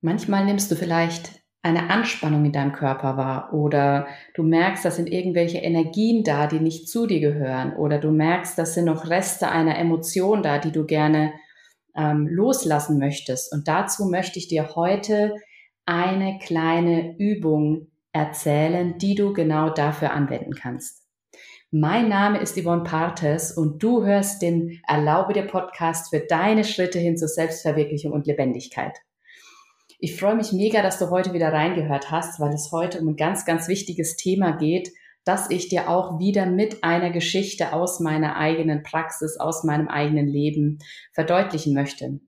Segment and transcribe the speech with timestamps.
[0.00, 5.10] Manchmal nimmst du vielleicht eine Anspannung in deinem Körper wahr oder du merkst, da sind
[5.10, 9.50] irgendwelche Energien da, die nicht zu dir gehören oder du merkst, da sind noch Reste
[9.50, 11.32] einer Emotion da, die du gerne
[11.96, 13.52] ähm, loslassen möchtest.
[13.52, 15.34] Und dazu möchte ich dir heute
[15.84, 21.08] eine kleine Übung erzählen, die du genau dafür anwenden kannst.
[21.70, 26.98] Mein Name ist Yvonne Partes und du hörst den Erlaube dir Podcast für deine Schritte
[26.98, 28.96] hin zur Selbstverwirklichung und Lebendigkeit.
[30.00, 33.16] Ich freue mich mega, dass du heute wieder reingehört hast, weil es heute um ein
[33.16, 34.92] ganz, ganz wichtiges Thema geht,
[35.24, 40.28] das ich dir auch wieder mit einer Geschichte aus meiner eigenen Praxis, aus meinem eigenen
[40.28, 40.78] Leben
[41.12, 42.20] verdeutlichen möchte.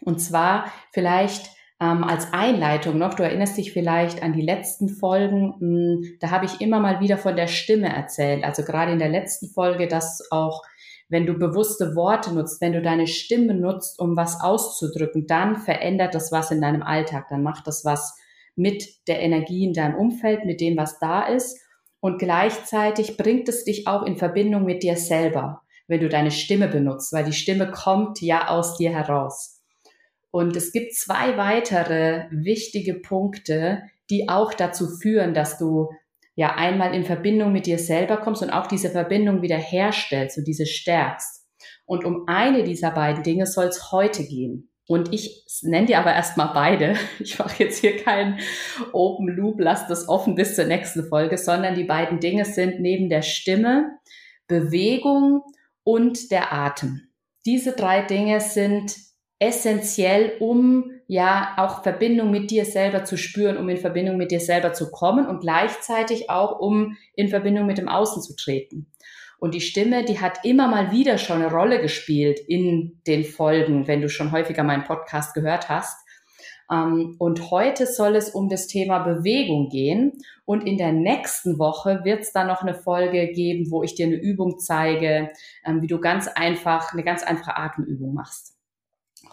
[0.00, 5.54] Und zwar vielleicht ähm, als Einleitung noch, du erinnerst dich vielleicht an die letzten Folgen,
[5.58, 8.44] mh, hm, da habe ich immer mal wieder von der Stimme erzählt.
[8.44, 10.62] Also gerade in der letzten Folge, dass auch
[11.08, 16.14] wenn du bewusste Worte nutzt, wenn du deine Stimme nutzt, um was auszudrücken, dann verändert
[16.14, 18.16] das was in deinem Alltag, dann macht das was
[18.56, 21.60] mit der Energie in deinem Umfeld, mit dem, was da ist.
[22.00, 26.68] Und gleichzeitig bringt es dich auch in Verbindung mit dir selber, wenn du deine Stimme
[26.68, 29.53] benutzt, weil die Stimme kommt ja aus dir heraus.
[30.34, 35.90] Und es gibt zwei weitere wichtige Punkte, die auch dazu führen, dass du
[36.34, 40.48] ja einmal in Verbindung mit dir selber kommst und auch diese Verbindung wieder herstellst und
[40.48, 41.46] diese stärkst.
[41.86, 44.72] Und um eine dieser beiden Dinge soll es heute gehen.
[44.88, 46.96] Und ich nenne dir aber erstmal beide.
[47.20, 48.40] Ich mache jetzt hier keinen
[48.92, 53.08] Open Loop, lass das offen bis zur nächsten Folge, sondern die beiden Dinge sind neben
[53.08, 53.98] der Stimme
[54.48, 55.42] Bewegung
[55.84, 57.02] und der Atem.
[57.46, 58.96] Diese drei Dinge sind
[59.38, 64.40] essentiell, um ja auch Verbindung mit dir selber zu spüren, um in Verbindung mit dir
[64.40, 68.86] selber zu kommen und gleichzeitig auch um in Verbindung mit dem Außen zu treten.
[69.38, 73.86] Und die Stimme, die hat immer mal wieder schon eine Rolle gespielt in den Folgen,
[73.86, 75.98] wenn du schon häufiger meinen Podcast gehört hast.
[76.70, 80.12] Ähm, und heute soll es um das Thema Bewegung gehen.
[80.46, 84.06] Und in der nächsten Woche wird es dann noch eine Folge geben, wo ich dir
[84.06, 85.30] eine Übung zeige,
[85.66, 88.53] ähm, wie du ganz einfach, eine ganz einfache Atemübung machst.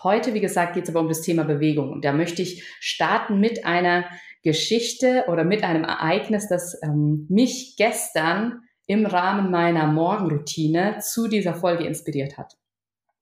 [0.04, 1.92] Heute, wie gesagt, geht es aber um das Thema Bewegung.
[1.92, 4.06] Und da möchte ich starten mit einer
[4.44, 11.54] Geschichte oder mit einem Ereignis, das ähm, mich gestern im Rahmen meiner Morgenroutine zu dieser
[11.54, 12.58] Folge inspiriert hat.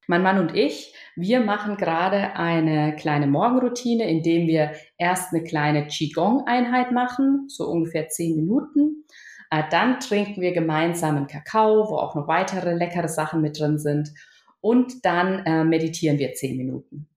[0.07, 5.85] Mein Mann und ich, wir machen gerade eine kleine Morgenroutine, indem wir erst eine kleine
[5.85, 9.05] Qigong-Einheit machen, so ungefähr zehn Minuten.
[9.51, 13.77] Äh, dann trinken wir gemeinsam einen Kakao, wo auch noch weitere leckere Sachen mit drin
[13.77, 14.11] sind
[14.61, 17.07] und dann äh, meditieren wir zehn Minuten.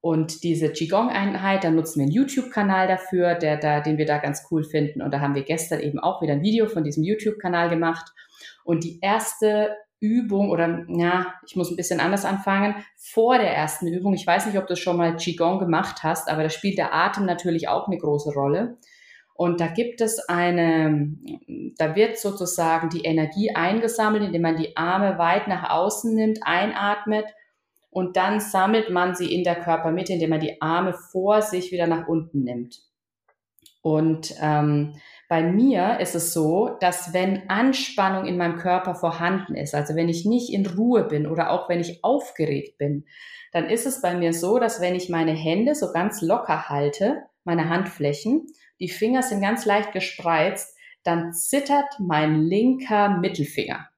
[0.00, 4.46] Und diese Qigong-Einheit, da nutzen wir einen YouTube-Kanal dafür, der da, den wir da ganz
[4.50, 5.02] cool finden.
[5.02, 8.12] Und da haben wir gestern eben auch wieder ein Video von diesem YouTube-Kanal gemacht.
[8.64, 12.76] Und die erste Übung oder ja, ich muss ein bisschen anders anfangen.
[12.96, 16.42] Vor der ersten Übung, ich weiß nicht, ob du schon mal Qigong gemacht hast, aber
[16.42, 18.76] da spielt der Atem natürlich auch eine große Rolle.
[19.36, 21.14] Und da gibt es eine,
[21.78, 27.26] da wird sozusagen die Energie eingesammelt, indem man die Arme weit nach außen nimmt, einatmet
[27.96, 31.86] und dann sammelt man sie in der Körpermitte, indem man die Arme vor sich wieder
[31.86, 32.82] nach unten nimmt.
[33.80, 39.74] Und ähm, bei mir ist es so, dass wenn Anspannung in meinem Körper vorhanden ist,
[39.74, 43.06] also wenn ich nicht in Ruhe bin oder auch wenn ich aufgeregt bin,
[43.52, 47.22] dann ist es bei mir so, dass wenn ich meine Hände so ganz locker halte,
[47.44, 48.46] meine Handflächen,
[48.80, 53.88] die Finger sind ganz leicht gespreizt, dann zittert mein linker Mittelfinger.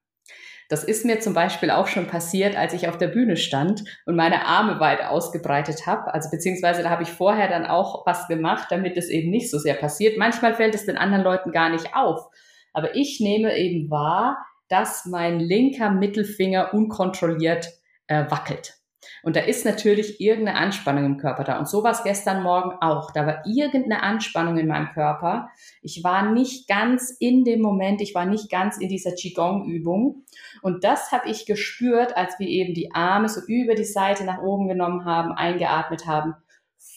[0.69, 4.17] Das ist mir zum Beispiel auch schon passiert, als ich auf der Bühne stand und
[4.17, 6.13] meine Arme weit ausgebreitet habe.
[6.13, 9.59] Also beziehungsweise da habe ich vorher dann auch was gemacht, damit es eben nicht so
[9.59, 10.19] sehr passiert.
[10.19, 12.27] Manchmal fällt es den anderen Leuten gar nicht auf.
[12.75, 17.71] Aber ich nehme eben wahr, dass mein linker Mittelfinger unkontrolliert
[18.07, 18.78] äh, wackelt.
[19.23, 21.59] Und da ist natürlich irgendeine Anspannung im Körper da.
[21.59, 23.13] Und so war es gestern Morgen auch.
[23.13, 25.51] Da war irgendeine Anspannung in meinem Körper.
[25.83, 30.25] Ich war nicht ganz in dem Moment, ich war nicht ganz in dieser Qigong-Übung.
[30.63, 34.43] Und das habe ich gespürt, als wir eben die Arme so über die Seite nach
[34.43, 36.35] oben genommen haben, eingeatmet haben,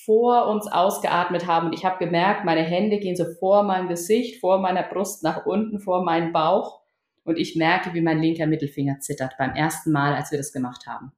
[0.05, 1.67] vor uns ausgeatmet haben.
[1.67, 5.45] Und ich habe gemerkt, meine Hände gehen so vor meinem Gesicht, vor meiner Brust nach
[5.45, 6.81] unten, vor meinem Bauch.
[7.23, 10.87] Und ich merke, wie mein linker Mittelfinger zittert beim ersten Mal, als wir das gemacht
[10.87, 11.11] haben.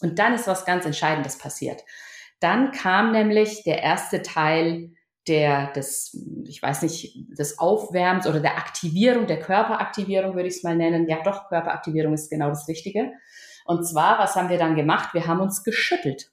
[0.00, 1.84] Und dann ist was ganz Entscheidendes passiert.
[2.40, 4.92] Dann kam nämlich der erste Teil
[5.26, 6.16] der, des,
[6.46, 11.08] ich weiß nicht, des Aufwärms oder der Aktivierung, der Körperaktivierung würde ich es mal nennen.
[11.08, 13.12] Ja, doch, Körperaktivierung ist genau das Richtige.
[13.66, 15.12] Und zwar, was haben wir dann gemacht?
[15.12, 16.30] Wir haben uns geschüttelt.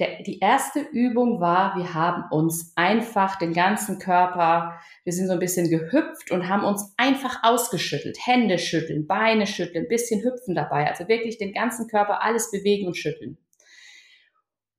[0.00, 5.34] Der, die erste Übung war, wir haben uns einfach den ganzen Körper, wir sind so
[5.34, 8.18] ein bisschen gehüpft und haben uns einfach ausgeschüttelt.
[8.24, 10.88] Hände schütteln, Beine schütteln, bisschen hüpfen dabei.
[10.88, 13.36] Also wirklich den ganzen Körper alles bewegen und schütteln.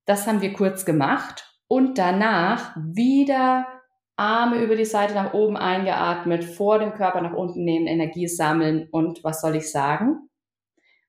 [0.06, 1.47] Das haben wir kurz gemacht.
[1.71, 3.65] und danach wieder
[4.18, 8.89] Arme über die Seite nach oben eingeatmet, vor dem Körper nach unten nehmen, Energie sammeln
[8.91, 10.29] und was soll ich sagen?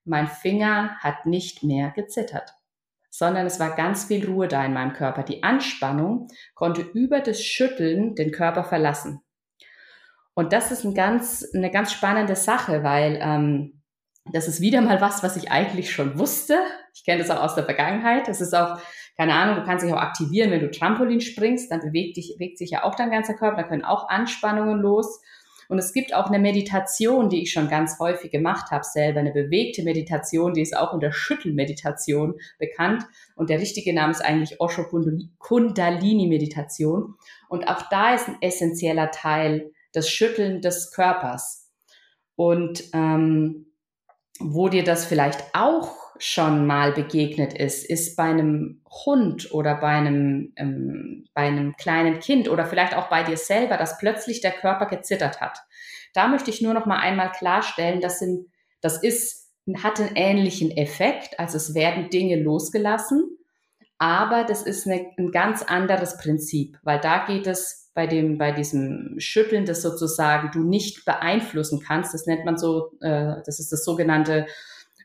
[0.04, 2.54] Mein Finger hat nicht mehr gezittert,
[3.14, 5.22] sondern es war ganz viel Ruhe da in meinem Körper.
[5.22, 9.20] Die Anspannung konnte über das Schütteln den Körper verlassen.
[10.32, 13.82] Und das ist ein ganz, eine ganz spannende Sache, weil ähm,
[14.32, 16.56] das ist wieder mal was, was ich eigentlich schon wusste.
[16.94, 18.28] Ich kenne das auch aus der Vergangenheit.
[18.28, 18.80] Das ist auch
[19.18, 22.56] keine Ahnung, du kannst dich auch aktivieren, wenn du Trampolin springst, dann bewegt, dich, bewegt
[22.56, 25.20] sich ja auch dein ganzer Körper, da können auch Anspannungen los.
[25.72, 29.32] Und es gibt auch eine Meditation, die ich schon ganz häufig gemacht habe, selber, eine
[29.32, 33.04] bewegte Meditation, die ist auch unter Schüttelmeditation bekannt.
[33.36, 34.84] Und der richtige Name ist eigentlich Osho
[35.38, 37.14] Kundalini Meditation.
[37.48, 41.70] Und auch da ist ein essentieller Teil das Schütteln des Körpers.
[42.36, 43.72] Und ähm,
[44.40, 49.88] wo dir das vielleicht auch schon mal begegnet ist, ist bei einem Hund oder bei
[49.88, 54.52] einem, ähm, bei einem kleinen Kind oder vielleicht auch bei dir selber, dass plötzlich der
[54.52, 55.58] Körper gezittert hat.
[56.14, 58.46] Da möchte ich nur noch mal einmal klarstellen, das sind,
[58.80, 59.50] das ist,
[59.82, 63.38] hat einen ähnlichen Effekt, also es werden Dinge losgelassen,
[63.98, 68.52] aber das ist eine, ein ganz anderes Prinzip, weil da geht es bei dem, bei
[68.52, 72.14] diesem Schütteln, das sozusagen du nicht beeinflussen kannst.
[72.14, 74.46] Das nennt man so, äh, das ist das sogenannte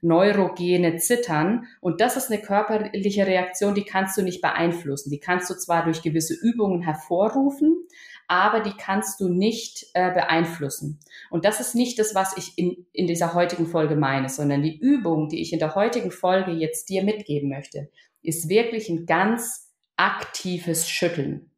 [0.02, 1.68] neurogene Zittern.
[1.82, 5.10] Und das ist eine körperliche Reaktion, die kannst du nicht beeinflussen.
[5.10, 7.88] Die kannst du zwar durch gewisse Übungen hervorrufen,
[8.28, 11.00] aber die kannst du nicht äh, beeinflussen.
[11.30, 14.78] Und das ist nicht das, was ich in, in dieser heutigen Folge meine, sondern die
[14.78, 17.90] Übung, die ich in der heutigen Folge jetzt dir mitgeben möchte,
[18.22, 21.52] ist wirklich ein ganz aktives Schütteln.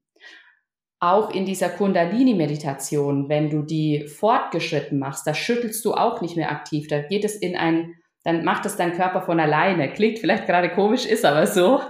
[1.01, 6.51] Auch in dieser Kundalini-Meditation, wenn du die fortgeschritten machst, da schüttelst du auch nicht mehr
[6.51, 6.88] aktiv.
[6.88, 9.92] Da geht es in ein dann macht es dein Körper von alleine.
[9.92, 11.81] Klingt vielleicht gerade komisch, ist aber so.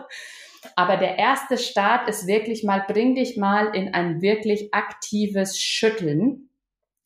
[0.76, 6.50] Aber der erste Start ist wirklich mal, bring dich mal in ein wirklich aktives Schütteln,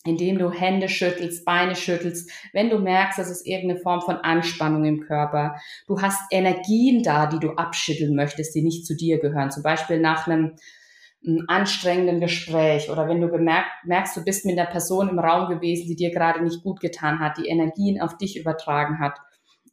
[0.05, 4.85] indem du Hände schüttelst, Beine schüttelst, wenn du merkst, dass es irgendeine Form von Anspannung
[4.85, 5.55] im Körper.
[5.87, 9.51] Du hast Energien da, die du abschütteln möchtest, die nicht zu dir gehören.
[9.51, 10.55] Zum Beispiel nach einem
[11.47, 15.87] anstrengenden Gespräch oder wenn du gemerkt, merkst, du bist mit einer Person im Raum gewesen,
[15.87, 19.19] die dir gerade nicht gut getan hat, die Energien auf dich übertragen hat.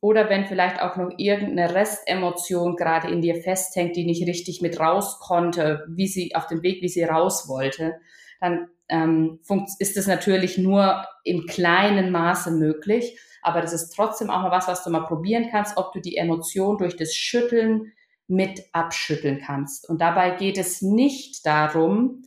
[0.00, 4.80] Oder wenn vielleicht auch noch irgendeine Restemotion gerade in dir festhängt, die nicht richtig mit
[4.80, 7.96] raus konnte, wie sie auf dem Weg, wie sie raus wollte,
[8.40, 9.40] dann ähm,
[9.78, 13.18] ist es natürlich nur im kleinen Maße möglich.
[13.42, 16.16] Aber das ist trotzdem auch mal was, was du mal probieren kannst, ob du die
[16.16, 17.92] Emotion durch das Schütteln
[18.30, 19.88] mit abschütteln kannst.
[19.88, 22.22] Und dabei geht es nicht darum,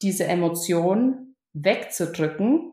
[0.00, 2.72] diese Emotion wegzudrücken.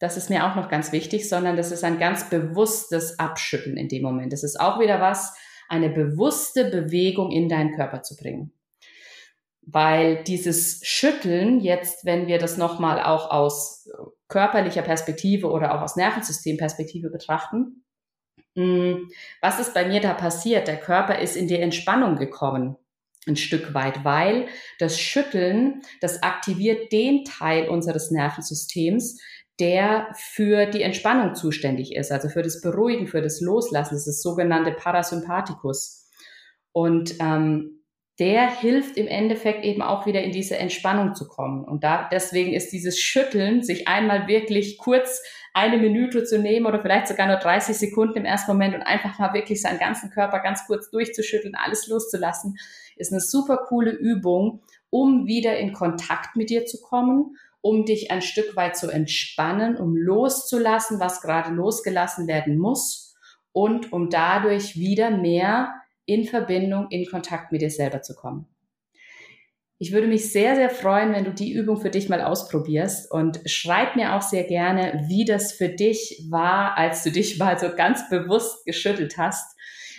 [0.00, 3.88] Das ist mir auch noch ganz wichtig, sondern das ist ein ganz bewusstes Abschütteln in
[3.88, 4.32] dem Moment.
[4.32, 5.32] Das ist auch wieder was,
[5.68, 8.52] eine bewusste Bewegung in deinen Körper zu bringen.
[9.64, 13.88] Weil dieses Schütteln jetzt, wenn wir das nochmal auch aus
[14.26, 17.84] körperlicher Perspektive oder auch aus Nervensystemperspektive betrachten,
[18.54, 20.68] was ist bei mir da passiert?
[20.68, 22.76] Der Körper ist in die Entspannung gekommen
[23.26, 24.46] ein Stück weit, weil
[24.78, 29.20] das Schütteln, das aktiviert den Teil unseres Nervensystems,
[29.60, 34.16] der für die Entspannung zuständig ist, also für das Beruhigen, für das Loslassen, das ist
[34.16, 36.10] das sogenannte Parasympathikus.
[36.72, 37.81] Und ähm,
[38.22, 41.64] der hilft im Endeffekt eben auch wieder in diese Entspannung zu kommen.
[41.64, 45.20] Und da deswegen ist dieses Schütteln, sich einmal wirklich kurz
[45.54, 49.18] eine Minute zu nehmen oder vielleicht sogar nur 30 Sekunden im ersten Moment und einfach
[49.18, 52.58] mal wirklich seinen ganzen Körper ganz kurz durchzuschütteln, alles loszulassen,
[52.94, 58.12] ist eine super coole Übung, um wieder in Kontakt mit dir zu kommen, um dich
[58.12, 63.16] ein Stück weit zu entspannen, um loszulassen, was gerade losgelassen werden muss
[63.50, 65.74] und um dadurch wieder mehr
[66.06, 68.46] in Verbindung, in Kontakt mit dir selber zu kommen.
[69.78, 73.40] Ich würde mich sehr, sehr freuen, wenn du die Übung für dich mal ausprobierst und
[73.46, 77.74] schreib mir auch sehr gerne, wie das für dich war, als du dich mal so
[77.74, 79.58] ganz bewusst geschüttelt hast.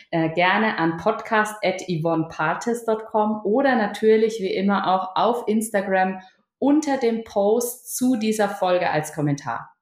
[0.10, 6.22] Äh, gerne an podcast.yvonnepartes.com oder natürlich wie immer auch auf Instagram
[6.60, 9.74] unter dem Post zu dieser Folge als Kommentar.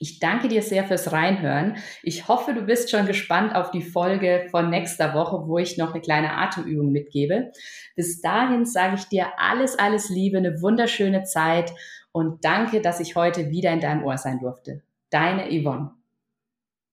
[0.00, 1.76] Ich danke dir sehr fürs Reinhören.
[2.04, 5.92] Ich hoffe, du bist schon gespannt auf die Folge von nächster Woche, wo ich noch
[5.92, 7.50] eine kleine Atemübung mitgebe.
[7.96, 11.72] Bis dahin sage ich dir alles, alles Liebe, eine wunderschöne Zeit
[12.12, 14.82] und danke, dass ich heute wieder in deinem Ohr sein durfte.
[15.10, 15.97] Deine Yvonne.